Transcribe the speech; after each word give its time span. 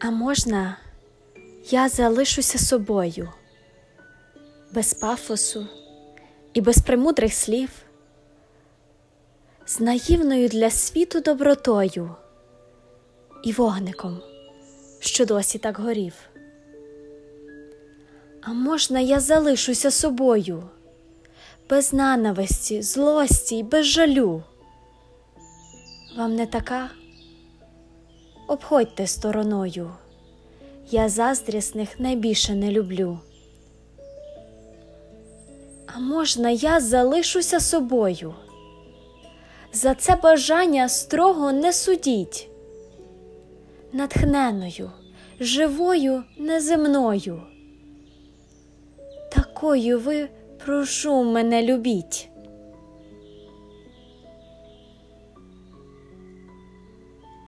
А 0.00 0.10
можна 0.10 0.76
я 1.70 1.88
залишуся 1.88 2.58
собою, 2.58 3.32
без 4.72 4.94
пафосу 4.94 5.66
і 6.54 6.60
без 6.60 6.78
премудрих 6.78 7.34
слів, 7.34 7.70
з 9.66 9.80
наївною 9.80 10.48
для 10.48 10.70
світу 10.70 11.20
добротою 11.20 12.16
і 13.44 13.52
вогником, 13.52 14.20
що 15.00 15.26
досі 15.26 15.58
так 15.58 15.78
горів. 15.78 16.14
А 18.42 18.52
можна 18.52 19.00
я 19.00 19.20
залишуся 19.20 19.90
собою, 19.90 20.62
без 21.70 21.92
ненависті, 21.92 22.82
злості 22.82 23.58
й 23.58 23.62
без 23.62 23.86
жалю. 23.86 24.42
Вам 26.16 26.36
не 26.36 26.46
така? 26.46 26.90
Обходьте 28.48 29.06
стороною, 29.06 29.90
я 30.90 31.08
заздрісних 31.08 32.00
найбільше 32.00 32.54
не 32.54 32.70
люблю. 32.70 33.18
А 35.86 35.98
можна 36.00 36.50
я 36.50 36.80
залишуся 36.80 37.60
собою? 37.60 38.34
За 39.72 39.94
це 39.94 40.16
бажання 40.16 40.88
строго 40.88 41.52
не 41.52 41.72
судіть, 41.72 42.48
натхненою, 43.92 44.90
живою, 45.40 46.24
неземною. 46.38 47.42
Такою 49.32 50.00
ви 50.00 50.28
прошу 50.64 51.24
мене 51.24 51.62
любіть. 51.62 52.28